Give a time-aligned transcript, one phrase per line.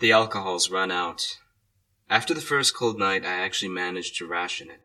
[0.00, 1.38] The alcohol's run out.
[2.08, 4.80] After the first cold night, I actually managed to ration it.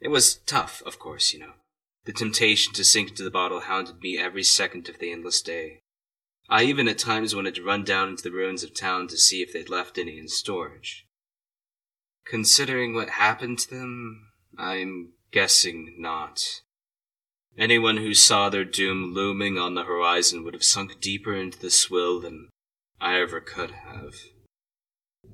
[0.00, 1.52] It was tough, of course, you know.
[2.04, 5.82] The temptation to sink into the bottle hounded me every second of the endless day.
[6.48, 9.42] I even at times wanted to run down into the ruins of town to see
[9.42, 11.06] if they'd left any in storage.
[12.24, 16.62] Considering what happened to them, I'm guessing not.
[17.56, 21.70] Anyone who saw their doom looming on the horizon would have sunk deeper into the
[21.70, 22.48] swill than
[23.02, 24.14] I ever could have.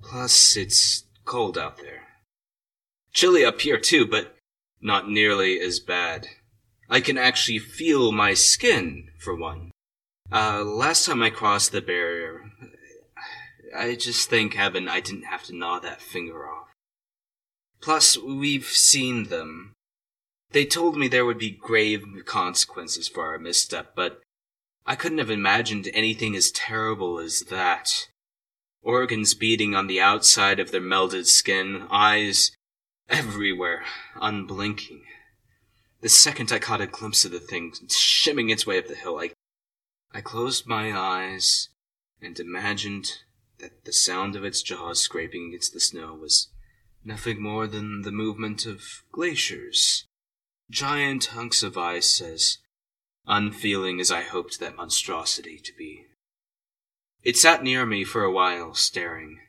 [0.02, 2.04] Plus, it's cold out there.
[3.12, 4.36] Chilly up here too, but
[4.80, 6.28] not nearly as bad.
[6.88, 9.70] I can actually feel my skin, for one.
[10.32, 12.50] Uh, last time I crossed the barrier,
[13.76, 16.68] I just thank heaven I didn't have to gnaw that finger off.
[17.82, 19.74] Plus, we've seen them.
[20.52, 24.22] They told me there would be grave consequences for our misstep, but
[24.88, 28.08] I couldn't have imagined anything as terrible as that.
[28.80, 32.52] Organs beating on the outside of their melted skin, eyes
[33.06, 33.84] everywhere,
[34.18, 35.04] unblinking.
[36.00, 39.18] The second I caught a glimpse of the thing shimming its way up the hill,
[39.18, 39.32] I,
[40.14, 41.68] I closed my eyes
[42.22, 43.10] and imagined
[43.58, 46.48] that the sound of its jaws scraping against the snow was
[47.04, 50.06] nothing more than the movement of glaciers.
[50.70, 52.56] Giant hunks of ice as
[53.28, 56.06] unfeeling as I hoped that monstrosity to be.
[57.22, 59.40] It sat near me for a while, staring.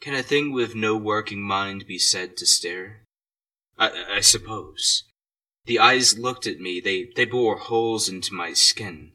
[0.00, 3.04] Can a thing with no working mind be said to stare?
[3.78, 5.04] I, I suppose.
[5.66, 9.12] The eyes looked at me, they, they bore holes into my skin.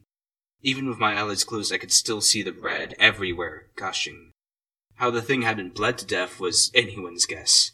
[0.62, 4.32] Even with my eyelids closed, I could still see the red everywhere, gushing.
[4.94, 7.72] How the thing hadn't bled to death was anyone's guess.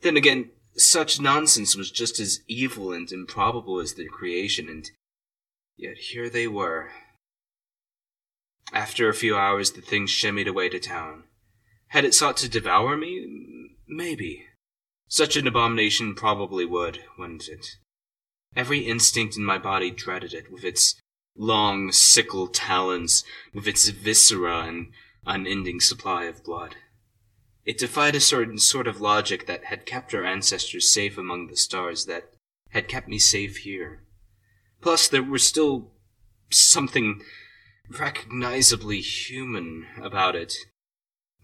[0.00, 4.90] Then again, such nonsense was just as evil and improbable as their creation, and
[5.76, 6.90] yet here they were.
[8.72, 11.24] After a few hours, the thing shimmied away to town.
[11.88, 13.76] Had it sought to devour me?
[13.86, 14.46] Maybe.
[15.08, 17.76] Such an abomination probably would, wouldn't it?
[18.56, 20.98] Every instinct in my body dreaded it, with its
[21.36, 24.92] long, sickle talons, with its viscera and
[25.26, 26.76] unending supply of blood.
[27.64, 31.56] It defied a certain sort of logic that had kept our ancestors safe among the
[31.56, 32.32] stars, that
[32.70, 34.02] had kept me safe here.
[34.82, 35.92] Plus, there was still
[36.50, 37.22] something
[37.88, 40.54] recognizably human about it.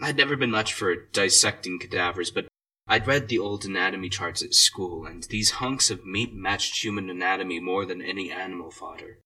[0.01, 2.49] I'd never been much for dissecting cadavers, but
[2.87, 7.09] I'd read the old anatomy charts at school, and these hunks of meat matched human
[7.09, 9.19] anatomy more than any animal fodder.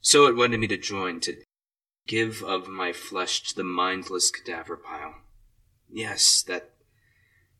[0.00, 1.36] So it wanted me to join, to
[2.06, 5.16] give of my flesh to the mindless cadaver pile.
[5.88, 6.72] Yes, that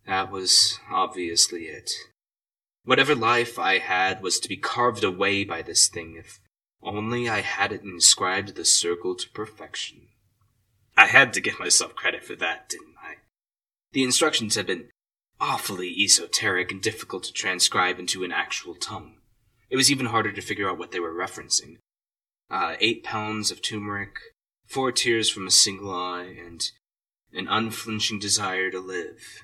[0.07, 1.93] that was obviously it.
[2.87, 6.39] Whatever life I had was to be carved away by this thing if
[6.81, 10.07] only I had it inscribed the circle to perfection.
[10.97, 13.17] I had to give myself credit for that, didn't I?
[13.91, 14.91] The instructions had been
[15.41, 19.17] awfully esoteric and difficult to transcribe into an actual tongue.
[19.69, 21.79] It was even harder to figure out what they were referencing.
[22.49, 24.15] Uh, eight pounds of turmeric,
[24.65, 26.71] four tears from a single eye, and
[27.33, 29.43] an unflinching desire to live.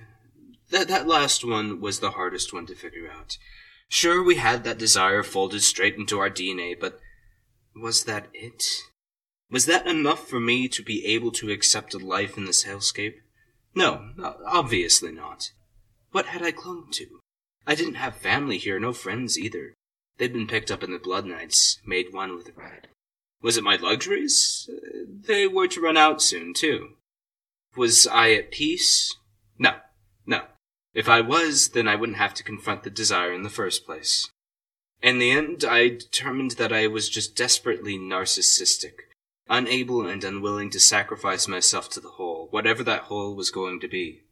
[0.72, 3.36] That, that last one was the hardest one to figure out.
[3.88, 6.98] Sure, we had that desire folded straight into our DNA, but
[7.76, 8.64] was that it?
[9.50, 13.16] Was that enough for me to be able to accept a life in this hellscape?
[13.74, 14.12] No,
[14.46, 15.50] obviously not.
[16.10, 17.20] What had I clung to?
[17.66, 19.74] I didn't have family here, no friends either.
[20.16, 22.88] They'd been picked up in the Blood Knights, made one with the red.
[23.42, 24.70] Was it my luxuries?
[24.72, 26.94] Uh, they were to run out soon, too.
[27.76, 29.14] Was I at peace?
[29.58, 29.74] No.
[30.94, 34.30] If I was, then I wouldn't have to confront the desire in the first place.
[35.02, 38.92] In the end, I determined that I was just desperately narcissistic,
[39.48, 43.88] unable and unwilling to sacrifice myself to the whole, whatever that whole was going to
[43.88, 44.22] be.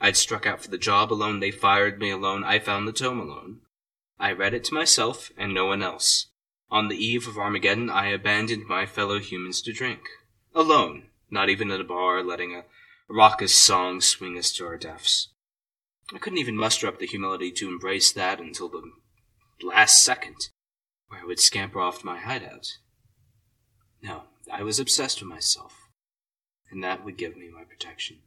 [0.00, 3.18] I'd struck out for the job alone, they fired me alone, I found the tome
[3.18, 3.60] alone.
[4.18, 6.26] I read it to myself and no one else.
[6.70, 10.02] On the eve of Armageddon, I abandoned my fellow humans to drink.
[10.54, 12.64] Alone, not even at a bar, letting a
[13.08, 15.28] raucous song swing us to our deaths.
[16.14, 18.82] I couldn't even muster up the humility to embrace that until the
[19.62, 20.50] last second,
[21.08, 22.78] where I would scamper off to my hideout.
[24.02, 25.88] No, I was obsessed with myself,
[26.70, 28.18] and that would give me my protection.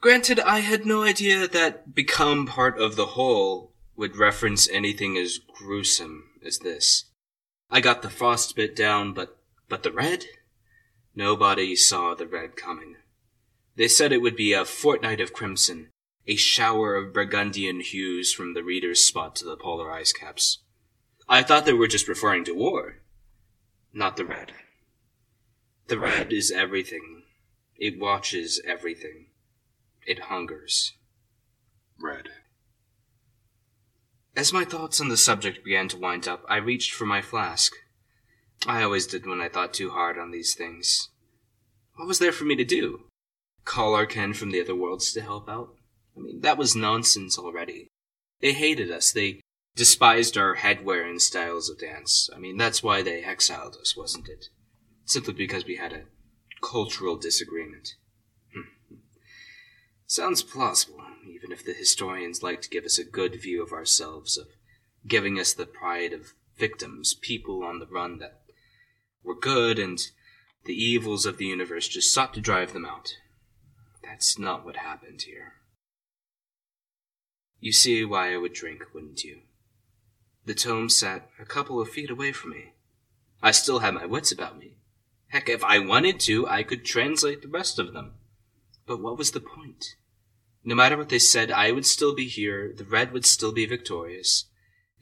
[0.00, 5.38] Granted, I had no idea that become part of the whole would reference anything as
[5.38, 7.06] gruesome as this.
[7.68, 9.38] I got the frostbite down, but
[9.68, 10.24] but the red?
[11.14, 12.96] Nobody saw the red coming.
[13.78, 15.90] They said it would be a fortnight of crimson,
[16.26, 20.58] a shower of burgundian hues from the reader's spot to the polar ice caps.
[21.28, 22.96] I thought they were just referring to war.
[23.92, 24.50] Not the red.
[25.86, 27.22] The red is everything.
[27.76, 29.26] It watches everything.
[30.04, 30.94] It hungers.
[32.02, 32.30] Red.
[34.34, 37.74] As my thoughts on the subject began to wind up, I reached for my flask.
[38.66, 41.10] I always did when I thought too hard on these things.
[41.94, 43.07] What was there for me to do?
[43.64, 45.74] Call our kin from the other worlds to help out?
[46.16, 47.88] I mean, that was nonsense already.
[48.40, 49.12] They hated us.
[49.12, 49.40] They
[49.76, 52.28] despised our headwear and styles of dance.
[52.34, 54.46] I mean, that's why they exiled us, wasn't it?
[55.04, 56.04] Simply because we had a
[56.60, 57.94] cultural disagreement.
[58.52, 58.96] Hmm.
[60.06, 61.00] Sounds plausible,
[61.32, 64.48] even if the historians like to give us a good view of ourselves, of
[65.06, 68.40] giving us the pride of victims, people on the run that
[69.22, 70.08] were good and
[70.64, 73.14] the evils of the universe just sought to drive them out.
[74.08, 75.52] That's not what happened here.
[77.60, 79.40] You see why I would drink, wouldn't you?
[80.46, 82.72] The tome sat a couple of feet away from me.
[83.42, 84.78] I still had my wits about me.
[85.28, 88.14] Heck, if I wanted to, I could translate the rest of them.
[88.86, 89.96] But what was the point?
[90.64, 93.66] No matter what they said, I would still be here, the red would still be
[93.66, 94.46] victorious,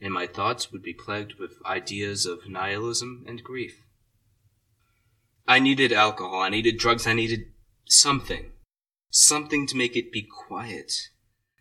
[0.01, 3.85] and my thoughts would be plagued with ideas of nihilism and grief.
[5.47, 7.45] I needed alcohol, I needed drugs, I needed
[7.85, 8.51] something.
[9.19, 11.09] Something to make it be quiet.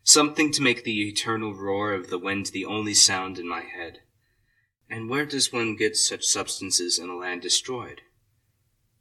[0.02, 4.00] Something to make the eternal roar of the wind the only sound in my head.
[4.90, 8.02] And where does one get such substances in a land destroyed?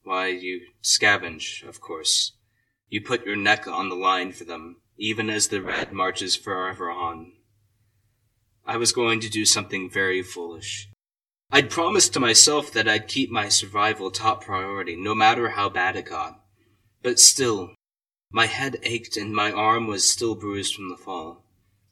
[0.04, 2.31] Why, you scavenge, of course.
[2.88, 6.90] You put your neck on the line for them, even as the red marches forever
[6.90, 7.34] on.
[8.66, 10.88] I was going to do something very foolish.
[11.52, 15.98] I'd promised to myself that I'd keep my survival top priority, no matter how bad
[15.98, 16.40] it got.
[17.04, 17.75] But still,
[18.36, 21.46] my head ached and my arm was still bruised from the fall.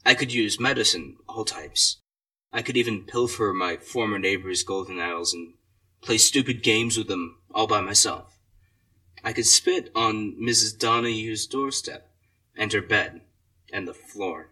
[0.04, 1.96] I could use medicine, all types.
[2.52, 5.54] I could even pilfer my former neighbor's golden isles and
[6.02, 8.38] play stupid games with them all by myself.
[9.24, 10.78] I could spit on Mrs.
[10.78, 12.10] Donahue's doorstep,
[12.54, 13.22] and her bed,
[13.72, 14.50] and the floor,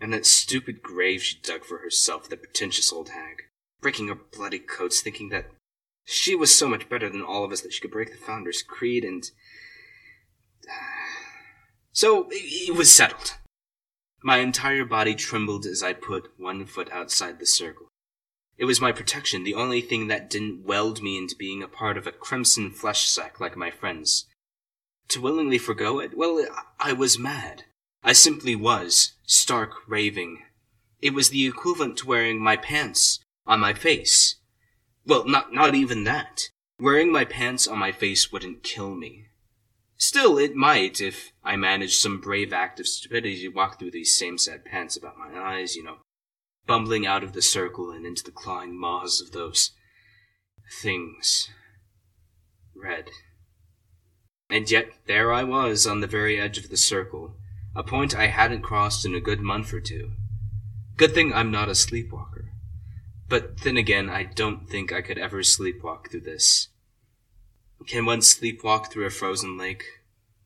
[0.00, 3.42] and that stupid grave she dug for herself, the pretentious old hag,
[3.80, 5.50] breaking her bloody coats, thinking that
[6.04, 8.62] she was so much better than all of us that she could break the Founder's
[8.62, 9.28] Creed, and.
[11.96, 13.38] So it was settled.
[14.22, 17.88] My entire body trembled as I put one foot outside the circle.
[18.58, 21.96] It was my protection, the only thing that didn't weld me into being a part
[21.96, 24.26] of a crimson flesh sack like my friends.
[25.08, 26.14] To willingly forego it?
[26.14, 26.44] Well,
[26.78, 27.62] I was mad.
[28.02, 30.42] I simply was, stark raving.
[31.00, 34.36] It was the equivalent to wearing my pants on my face.
[35.06, 36.50] Well, not, not even that.
[36.78, 39.28] Wearing my pants on my face wouldn't kill me.
[39.98, 44.16] Still, it might if I managed some brave act of stupidity to walk through these
[44.16, 45.98] same sad pants about my eyes, you know,
[46.66, 49.70] bumbling out of the circle and into the clawing maws of those
[50.82, 51.48] things.
[52.74, 53.08] Red.
[54.50, 57.36] And yet there I was on the very edge of the circle,
[57.74, 60.12] a point I hadn't crossed in a good month or two.
[60.96, 62.52] Good thing I'm not a sleepwalker.
[63.28, 66.68] But then again, I don't think I could ever sleepwalk through this.
[67.86, 69.84] Can one sleepwalk through a frozen lake?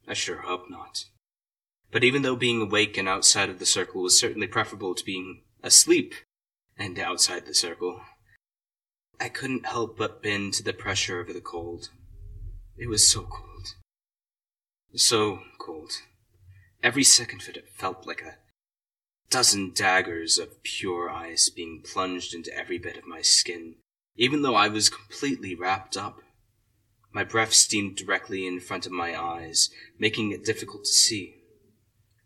[0.07, 1.05] I sure hope not.
[1.91, 5.43] But even though being awake and outside of the circle was certainly preferable to being
[5.63, 6.15] asleep
[6.77, 8.01] and outside the circle.
[9.21, 11.91] I couldn't help but bend to the pressure of the cold.
[12.77, 13.75] It was so cold.
[14.95, 15.93] So cold.
[16.83, 18.39] Every second of it felt like a
[19.29, 23.77] dozen daggers of pure ice being plunged into every bit of my skin,
[24.17, 26.23] even though I was completely wrapped up.
[27.13, 31.37] My breath steamed directly in front of my eyes, making it difficult to see.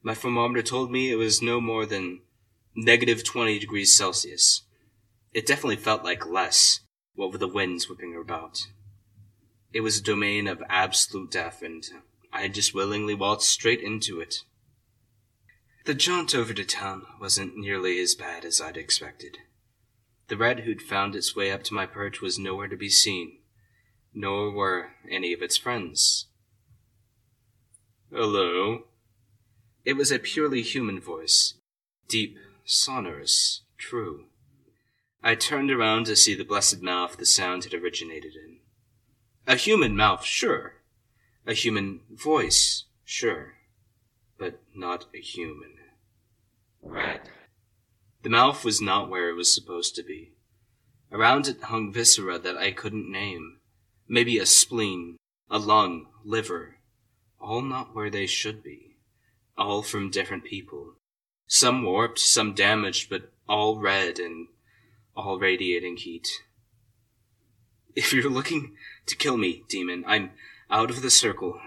[0.02, 2.20] My thermometer told me it was no more than
[2.76, 4.62] negative 20 degrees Celsius.
[5.32, 6.80] It definitely felt like less,
[7.14, 8.66] what with the winds whipping about.
[9.72, 11.84] It was a domain of absolute death, and
[12.32, 14.42] I just willingly waltzed straight into it.
[15.86, 19.38] The jaunt over to town wasn't nearly as bad as I'd expected.
[20.28, 23.38] The red who'd found its way up to my perch was nowhere to be seen,
[24.14, 26.26] nor were any of its friends.
[28.10, 28.84] Hello?
[29.84, 31.54] It was a purely human voice,
[32.08, 34.26] deep sonorous, true.
[35.22, 38.58] I turned around to see the blessed mouth the sound had originated in.
[39.46, 40.76] A human mouth, sure.
[41.46, 43.54] A human voice, sure.
[44.38, 45.74] But not a human.
[46.82, 47.30] Red.
[48.22, 50.32] The mouth was not where it was supposed to be.
[51.12, 53.58] Around it hung viscera that I couldn't name.
[54.08, 55.16] Maybe a spleen,
[55.50, 56.76] a lung, liver.
[57.40, 58.96] All not where they should be.
[59.56, 60.94] All from different people.
[61.46, 64.48] Some warped, some damaged, but all red and
[65.16, 66.28] all radiating heat.
[67.94, 70.32] If you're looking to kill me, demon, I'm
[70.70, 71.60] out of the circle.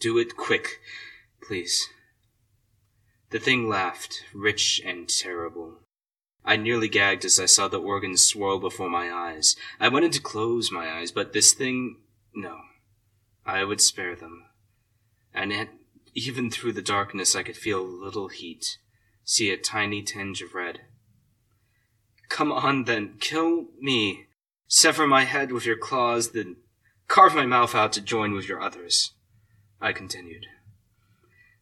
[0.00, 0.80] Do it quick,
[1.40, 1.88] please.
[3.30, 5.80] The thing laughed, rich and terrible.
[6.48, 9.54] I nearly gagged as I saw the organs swirl before my eyes.
[9.78, 11.98] I wanted to close my eyes, but this thing.
[12.34, 12.60] No.
[13.44, 14.46] I would spare them.
[15.34, 15.68] And yet,
[16.14, 18.78] even through the darkness, I could feel a little heat,
[19.24, 20.80] see a tiny tinge of red.
[22.30, 24.28] Come on, then, kill me.
[24.68, 26.56] Sever my head with your claws, then
[27.08, 29.12] carve my mouth out to join with your others.
[29.82, 30.46] I continued.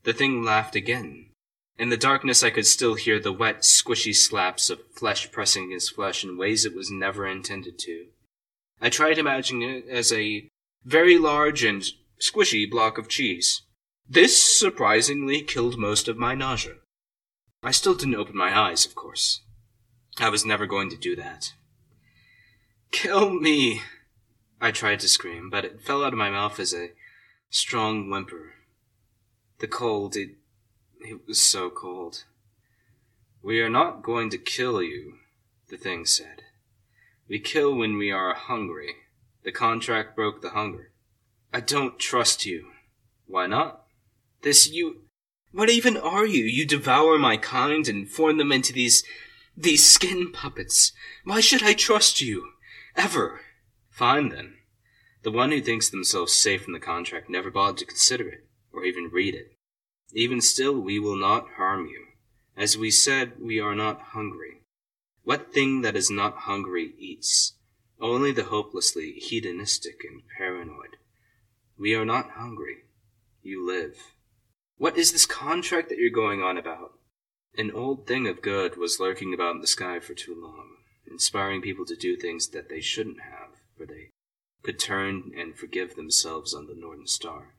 [0.04, 1.30] The thing laughed again.
[1.78, 5.94] In the darkness, I could still hear the wet, squishy slaps of flesh pressing against
[5.94, 8.06] flesh in ways it was never intended to.
[8.80, 10.48] I tried imagining it as a
[10.84, 11.84] very large and
[12.20, 13.62] squishy block of cheese.
[14.08, 16.76] This surprisingly killed most of my nausea.
[17.62, 19.42] I still didn't open my eyes, of course.
[20.18, 21.52] I was never going to do that.
[22.90, 23.82] Kill me!
[24.60, 26.92] I tried to scream, but it fell out of my mouth as a
[27.50, 28.54] strong whimper.
[29.58, 30.30] The cold, it,
[31.08, 32.24] it was so cold.
[33.42, 35.14] We are not going to kill you,
[35.68, 36.42] the thing said.
[37.28, 38.94] We kill when we are hungry.
[39.44, 40.92] The contract broke the hunger.
[41.52, 42.66] I don't trust you.
[43.26, 43.84] Why not?
[44.42, 45.02] This you.
[45.52, 46.44] What even are you?
[46.44, 49.02] You devour my kind and form them into these.
[49.56, 50.92] these skin puppets.
[51.24, 52.50] Why should I trust you?
[52.94, 53.40] Ever?
[53.90, 54.54] Fine then.
[55.22, 58.84] The one who thinks themselves safe from the contract never bothered to consider it, or
[58.84, 59.55] even read it.
[60.12, 62.06] Even still, we will not harm you.
[62.56, 64.62] As we said, we are not hungry.
[65.24, 67.54] What thing that is not hungry eats?
[68.00, 70.96] Only the hopelessly hedonistic and paranoid.
[71.78, 72.84] We are not hungry.
[73.42, 74.14] You live.
[74.78, 76.92] What is this contract that you're going on about?
[77.58, 80.76] An old thing of good was lurking about in the sky for too long,
[81.10, 84.10] inspiring people to do things that they shouldn't have, for they
[84.62, 87.54] could turn and forgive themselves on the Northern Star.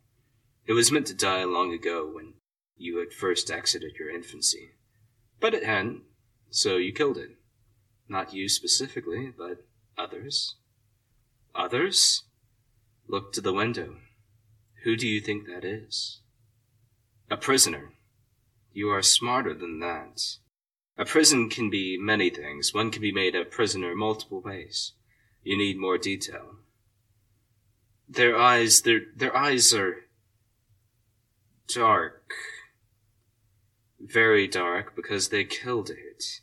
[0.65, 2.33] It was meant to die long ago when
[2.77, 4.71] you had first exited your infancy.
[5.39, 6.03] But it hadn't,
[6.49, 7.31] so you killed it.
[8.09, 9.65] Not you specifically, but
[9.97, 10.55] others.
[11.55, 12.23] Others?
[13.07, 13.97] Look to the window.
[14.83, 16.21] Who do you think that is?
[17.29, 17.93] A prisoner.
[18.73, 20.21] You are smarter than that.
[20.97, 22.73] A prison can be many things.
[22.73, 24.93] One can be made a prisoner multiple ways.
[25.43, 26.57] You need more detail.
[28.07, 30.05] Their eyes, their, their eyes are
[31.67, 32.31] dark.
[34.07, 36.41] Very dark because they killed it.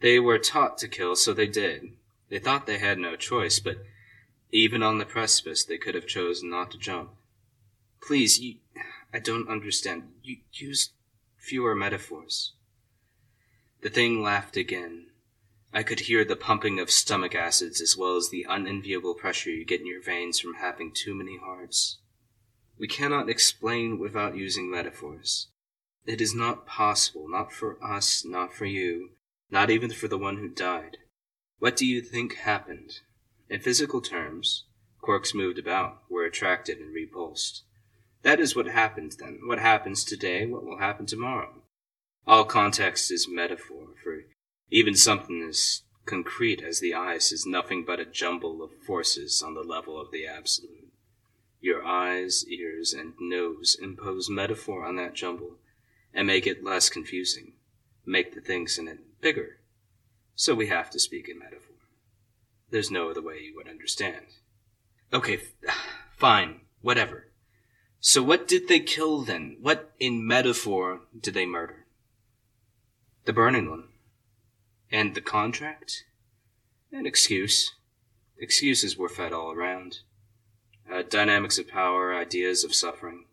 [0.00, 1.92] They were taught to kill, so they did.
[2.30, 3.84] They thought they had no choice, but
[4.50, 7.10] even on the precipice, they could have chosen not to jump.
[8.00, 8.56] Please, you,
[9.12, 10.04] I don't understand.
[10.22, 10.90] You use
[11.36, 12.54] fewer metaphors.
[13.82, 15.08] The thing laughed again.
[15.70, 19.66] I could hear the pumping of stomach acids as well as the unenviable pressure you
[19.66, 21.98] get in your veins from having too many hearts.
[22.78, 25.48] We cannot explain without using metaphors.
[26.04, 29.10] It is not possible, not for us, not for you,
[29.50, 30.96] not even for the one who died.
[31.58, 33.00] What do you think happened?
[33.48, 34.64] In physical terms,
[35.00, 37.62] quarks moved about, were attracted and repulsed.
[38.22, 39.40] That is what happened then.
[39.44, 41.62] What happens today, what will happen tomorrow.
[42.26, 44.22] All context is metaphor, for
[44.70, 49.54] even something as concrete as the ice is nothing but a jumble of forces on
[49.54, 50.92] the level of the absolute.
[51.60, 55.58] Your eyes, ears, and nose impose metaphor on that jumble
[56.14, 57.52] and make it less confusing,
[58.04, 59.58] make the things in it bigger.
[60.34, 61.76] So we have to speak in metaphor.
[62.70, 64.26] There's no other way you would understand.
[65.12, 65.40] Okay,
[66.16, 67.28] fine, whatever.
[68.00, 69.58] So what did they kill then?
[69.60, 71.86] What in metaphor did they murder?
[73.24, 73.84] The burning one.
[74.90, 76.04] And the contract?
[76.90, 77.72] An excuse.
[78.38, 80.00] Excuses were fed all around.
[80.92, 83.26] Uh, dynamics of power, ideas of suffering.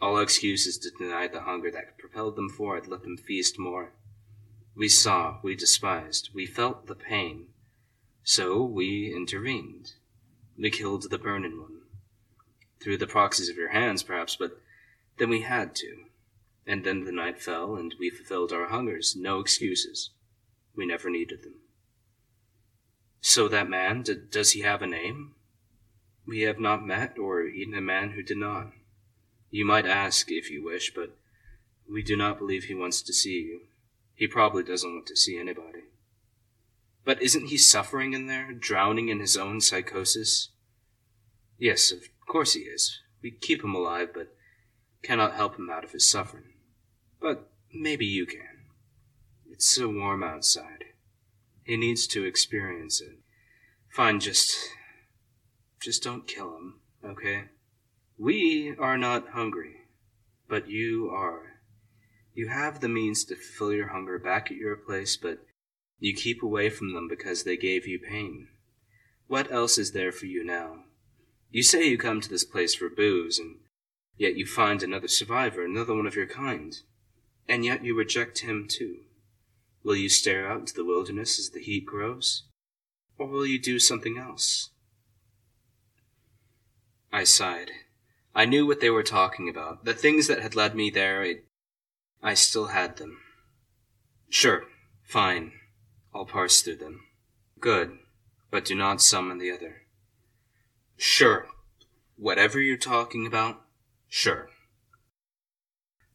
[0.00, 3.92] All excuses to deny the hunger that propelled them forward, let them feast more.
[4.76, 7.48] We saw, we despised, we felt the pain.
[8.22, 9.94] So we intervened.
[10.56, 11.80] We killed the burning one.
[12.80, 14.60] Through the proxies of your hands, perhaps, but
[15.18, 16.04] then we had to.
[16.64, 19.16] And then the night fell, and we fulfilled our hungers.
[19.16, 20.10] No excuses.
[20.76, 21.54] We never needed them.
[23.20, 25.34] So that man, d- does he have a name?
[26.26, 28.72] We have not met or eaten a man who did not.
[29.50, 31.16] You might ask if you wish, but
[31.90, 33.60] we do not believe he wants to see you.
[34.14, 35.84] He probably doesn't want to see anybody.
[37.04, 40.50] But isn't he suffering in there, drowning in his own psychosis?
[41.58, 43.00] Yes, of course he is.
[43.22, 44.34] We keep him alive, but
[45.02, 46.52] cannot help him out of his suffering.
[47.20, 48.66] But maybe you can.
[49.50, 50.84] It's so warm outside.
[51.64, 53.18] He needs to experience it.
[53.88, 54.56] Fine, just.
[55.80, 57.44] just don't kill him, okay?
[58.20, 59.76] We are not hungry,
[60.48, 61.60] but you are.
[62.34, 65.38] You have the means to fulfill your hunger back at your place, but
[66.00, 68.48] you keep away from them because they gave you pain.
[69.28, 70.84] What else is there for you now?
[71.52, 73.58] You say you come to this place for booze, and
[74.16, 76.76] yet you find another survivor, another one of your kind,
[77.48, 78.96] and yet you reject him too.
[79.84, 82.42] Will you stare out into the wilderness as the heat grows?
[83.16, 84.70] Or will you do something else?
[87.12, 87.70] I sighed.
[88.38, 89.84] I knew what they were talking about.
[89.84, 91.44] The things that had led me there, it,
[92.22, 93.18] I still had them.
[94.28, 94.62] Sure,
[95.02, 95.54] fine.
[96.14, 97.00] I'll parse through them.
[97.58, 97.98] Good,
[98.52, 99.82] but do not summon the other.
[100.96, 101.48] Sure.
[102.14, 103.60] Whatever you're talking about,
[104.06, 104.50] sure.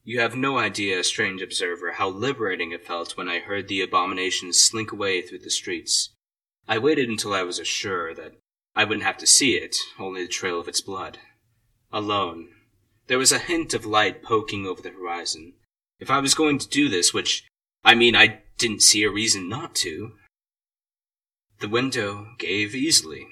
[0.06, 4.54] You have no idea, strange observer, how liberating it felt when I heard the abomination
[4.54, 6.12] slink away through the streets.
[6.70, 8.36] I waited until I was assured that
[8.74, 11.20] I wouldn't have to see it, only the trail of its blood.
[11.94, 12.50] Alone.
[13.06, 15.54] There was a hint of light poking over the horizon.
[16.00, 17.46] If I was going to do this, which,
[17.86, 20.14] I mean, I didn't see a reason not to.
[21.60, 23.28] The window gave easily.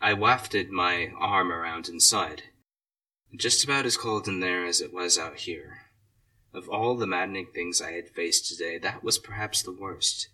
[0.00, 2.42] I wafted my arm around inside.
[3.36, 5.82] Just about as cold in there as it was out here.
[6.52, 10.28] Of all the maddening things I had faced today, that was perhaps the worst.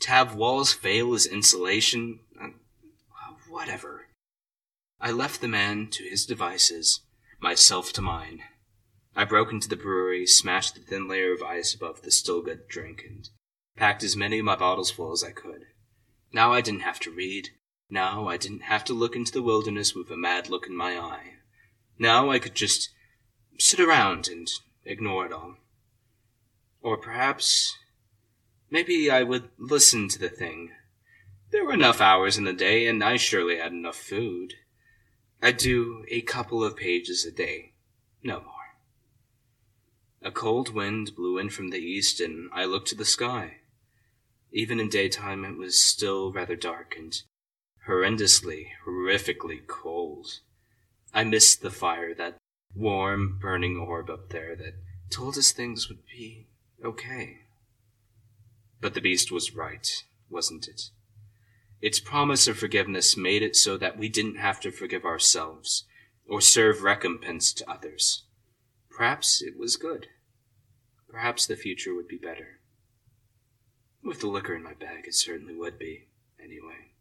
[0.00, 2.48] To have walls fail as insulation, uh,
[3.48, 4.07] whatever.
[5.00, 7.02] I left the man to his devices,
[7.40, 8.42] myself to mine.
[9.14, 12.66] I broke into the brewery, smashed the thin layer of ice above the still good
[12.68, 13.28] drink, and
[13.76, 15.66] packed as many of my bottles full as I could.
[16.32, 17.50] Now I didn't have to read.
[17.88, 20.98] Now I didn't have to look into the wilderness with a mad look in my
[20.98, 21.34] eye.
[21.98, 22.90] Now I could just
[23.58, 24.48] sit around and
[24.84, 25.56] ignore it all.
[26.82, 27.76] Or perhaps,
[28.70, 30.70] maybe I would listen to the thing.
[31.50, 34.54] There were enough hours in the day, and I surely had enough food.
[35.40, 37.72] I'd do a couple of pages a day,
[38.22, 38.54] no more.
[40.20, 43.58] A cold wind blew in from the east, and I looked to the sky.
[44.50, 47.22] Even in daytime, it was still rather dark and
[47.86, 50.40] horrendously, horrifically cold.
[51.14, 52.36] I missed the fire, that
[52.74, 54.74] warm, burning orb up there that
[55.10, 56.48] told us things would be
[56.84, 57.42] okay.
[58.80, 59.88] But the beast was right,
[60.28, 60.90] wasn't it?
[61.80, 65.84] Its promise of forgiveness made it so that we didn't have to forgive ourselves
[66.26, 68.24] or serve recompense to others.
[68.90, 70.08] Perhaps it was good.
[71.08, 72.60] Perhaps the future would be better.
[74.02, 76.08] With the liquor in my bag, it certainly would be,
[76.42, 76.92] anyway.